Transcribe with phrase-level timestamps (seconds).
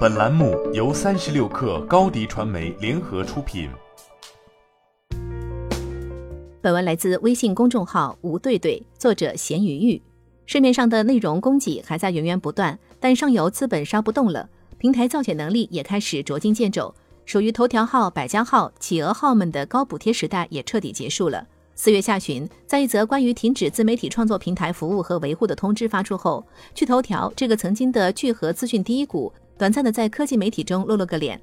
[0.00, 3.70] 本栏目由三十六氪高低传媒联合出品。
[6.60, 10.02] 本文来自微信公众号“吴对对”，作者咸鱼玉。
[10.44, 16.94] 市面上的内容供给还在源源不断，但上游资本杀不动了，平台造血能力也开始捉襟见肘。
[17.24, 21.46] 属于头条号、百家号、企鹅号们的高补贴时代也彻底结束了。
[21.74, 26.44] 四月下旬，在一则关于停止自媒体创作平台服务和维护的通知发出后，
[26.74, 31.38] 趣头条这个曾经的聚合资讯第一股，短暂的在科技媒体中露了个脸。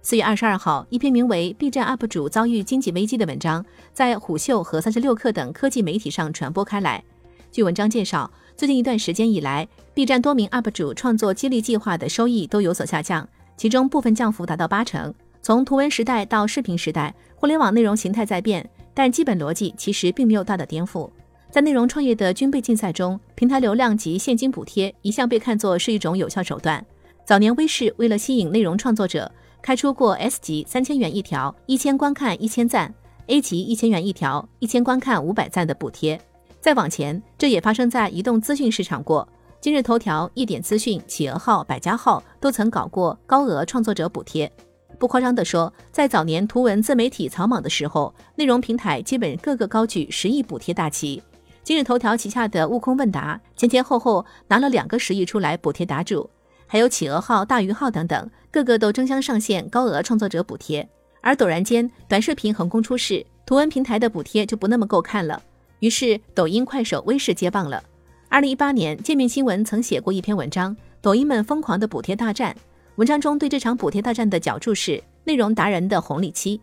[0.00, 7.04] 四月二十二号，一篇名为《B 站 UP 主遭遇经济危机》的文章，在虎嗅和三十六氪等科技媒体上传播开来。
[7.52, 13.28] 据文章介绍，最近一段时间以来，B 站多名 UP 主创作激励计划的收益都有所下降，
[13.58, 15.12] 其中部分降幅达到八成。
[15.42, 18.66] 从图文时代到视频时代，互联网内容形态在变。
[18.94, 21.10] 但基本逻辑其实并没有大的颠覆。
[21.50, 26.82] 在内容创业的军备竞赛中，平台流量及现金补贴一向被看作是一种有效手段。
[27.28, 32.94] 早年微视为了吸引内容创作者，开出过 S 级三千元一条，一千观看一千赞
[33.26, 36.18] ；A 级一千元一条，一千观看五百赞的补贴。
[36.58, 39.28] 再往前，这也发生在移动资讯市场过。
[39.60, 44.50] 今日头条、一点资讯、企鹅号、百家号都曾搞过高额创作者补贴。
[44.98, 51.22] 不夸张地说，在早年图文自媒体草莽的时候，内容平台基本个个高举十亿补贴大旗。
[51.62, 56.30] 今日头条旗下的悟空问答前前后后拿了两个十亿出来补贴答主，
[56.70, 60.86] 还有企鹅号、大鱼号等等，个个都争相上线高额创作者补贴。
[61.22, 65.42] 而陡然间，短视频横空出世，图文平台的补贴就不那么够看了，
[65.80, 67.82] 于是抖音、快手、微视接棒了。
[68.28, 72.54] 二零一八年，界面新闻曾写过一篇文章《抖音们疯狂的补贴大战》。
[72.96, 76.60] 文章中对这场补贴大战的角注是内容达人的红利期。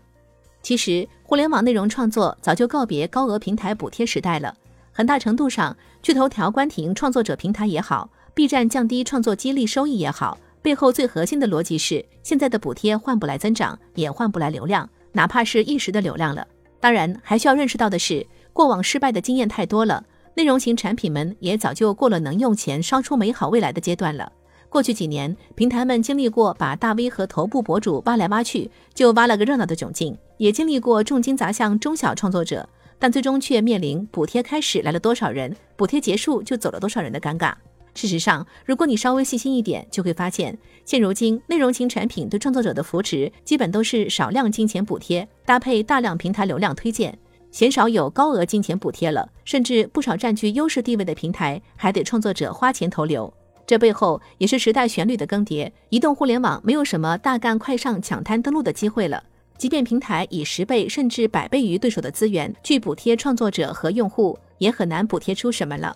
[0.62, 4.56] 其实，互联网内容创作早就告别高额平台补贴时代了。
[4.92, 16.46] 很大程度上，去头条关停创作者平台也好，B 站降低创作激励收益也好，背后最核心的逻辑是：现在的补贴换不来增长，也换不来流量，哪怕是一时的流量了。
[16.82, 20.06] 当然，还需要认识到的是，过往失败的经验太多了，
[20.36, 24.32] 内容型产品们也早就过了能用钱烧出美好未来的阶段了。
[24.68, 32.68] 过去几年，平台们经历过把大 V 和头部博主挖来挖去，就挖了个热闹的窘境，也经历过重金砸向中小创作者，
[33.00, 37.54] 但最终却面临补贴开始来了多少人，补贴结束就走了多少人的尴尬。
[37.96, 47.18] 事实上，如果你稍微细心一点，就会发现，现如今内容型产品对创作者的扶持，基本都是少量金钱补贴搭配大量平台流量推荐，
[47.52, 53.34] 鲜少有高额金钱补贴了，甚至不少占据优势地位的平台还得创作者花钱投流。
[53.66, 55.72] 这背后也是时代旋律的更迭。
[55.90, 59.24] 移动互联网没有什么大干快上、抢滩登陆的机会了。
[59.58, 65.96] 即便平台以十倍甚至百倍于对手的资源去补贴创作者和用户，也很难补贴出什么了。